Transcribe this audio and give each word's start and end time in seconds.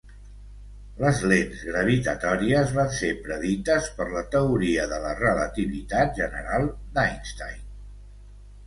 Les 1.01 1.19
lents 1.31 1.59
gravitatòries 1.67 2.73
van 2.79 2.89
ser 3.01 3.11
predites 3.27 3.91
per 4.01 4.09
la 4.17 4.25
teoria 4.37 4.89
de 4.95 5.01
la 5.07 5.13
relativitat 5.23 6.21
general 6.23 6.69
d'Einstein. 6.99 7.63